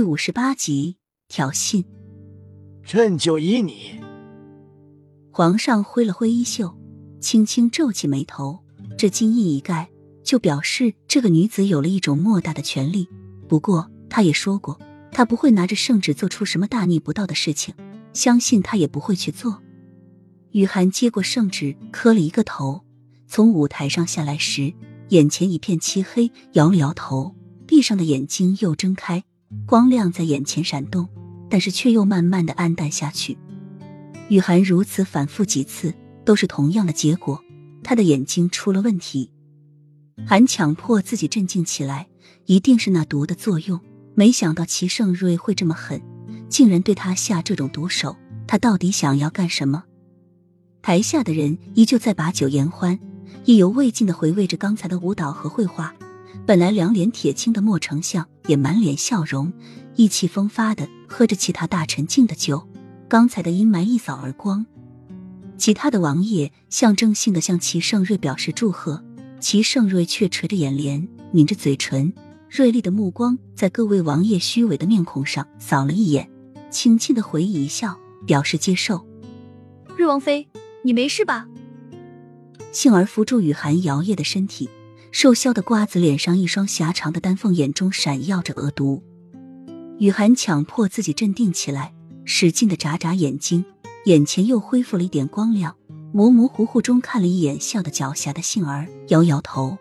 [0.00, 0.96] 第五十八集
[1.28, 1.84] 挑衅，
[2.82, 4.00] 朕就依你。
[5.30, 6.74] 皇上挥了挥衣袖，
[7.20, 8.60] 轻轻皱起眉头，
[8.96, 9.90] 这金印一盖，
[10.24, 13.06] 就表示这个女子有了一种莫大的权力。
[13.46, 14.80] 不过，他也说过，
[15.12, 17.74] 他不会拿着圣旨做出什么大逆不道的事情，
[18.14, 19.60] 相信他也不会去做。
[20.52, 22.80] 雨涵接过圣旨，磕了一个头，
[23.26, 24.72] 从舞台上下来时，
[25.10, 27.36] 眼前一片漆黑，摇了摇头，
[27.66, 29.24] 闭上的眼睛又睁开。
[29.66, 31.08] 光亮在眼前闪动，
[31.48, 33.36] 但是却又慢慢的暗淡下去。
[34.28, 35.94] 雨涵如此反复几次，
[36.24, 37.42] 都是同样的结果，
[37.82, 39.32] 他的眼睛出了问题。
[40.26, 42.08] 韩强迫自己镇静起来，
[42.46, 43.80] 一定是那毒的作用。
[44.14, 46.00] 没想到齐盛瑞会这么狠，
[46.48, 48.16] 竟然对他下这种毒手。
[48.46, 49.84] 他到底想要干什么？
[50.82, 52.98] 台下的人依旧在把酒言欢，
[53.44, 55.94] 意犹未尽的回味着刚才的舞蹈和绘画。
[56.46, 59.52] 本来两脸铁青的莫丞相也满脸笑容，
[59.94, 62.68] 意气风发的喝着其他大臣敬的酒。
[63.08, 64.66] 刚才的阴霾一扫而光，
[65.56, 69.04] 其他的王爷象征性的向齐盛瑞表示祝贺，
[69.38, 72.12] 齐盛瑞却垂着眼帘，抿着嘴唇，
[72.48, 76.28] 锐利的目光在各位王爷虚伪的面孔上扫了一眼，
[76.70, 79.06] 轻轻的回忆一笑，表示接受。
[79.96, 80.48] 瑞王妃，
[80.82, 81.46] 你没事吧？
[82.72, 84.68] 幸而扶住雨涵摇曳的身体。
[85.12, 89.02] 瘦削的瓜子脸上，一双狭长的丹凤眼中闪耀着恶毒。
[89.98, 91.92] 雨涵强迫自己镇定起来，
[92.24, 93.64] 使劲的眨眨眼睛，
[94.04, 95.76] 眼前又恢复了一点光亮。
[96.12, 99.78] 模模糊糊中看了一眼笑得狡黠的杏儿，摇摇头：“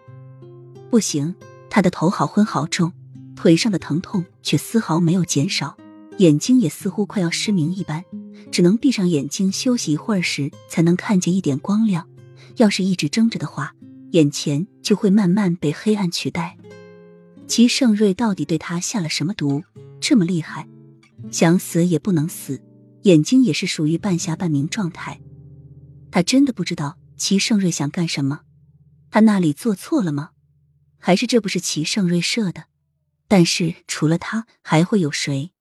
[0.92, 1.36] 不行。”
[1.72, 2.92] 他的头好昏好重，
[3.36, 5.78] 腿上的疼痛却丝毫没有减少，
[6.18, 8.04] 眼睛也似乎快要失明一般，
[8.52, 12.08] 只能闭上眼睛休息一会儿时才能看见一点光亮。
[12.58, 13.74] 要是一直睁着的话，
[14.12, 16.58] 眼前就会慢慢被黑暗取代。
[17.48, 19.64] 齐盛瑞到底对他下了什么毒？
[20.00, 20.68] 这么厉害，
[21.32, 22.62] 想死也不能死，
[23.04, 25.20] 眼睛也是属于半瞎半明状态。
[26.12, 28.42] 他真的不知道齐盛瑞想干什么？
[29.12, 30.32] 他那里做错了吗？
[30.98, 32.66] 还是这不是齐盛瑞设的？
[33.28, 35.52] 但是除了他，还会有谁？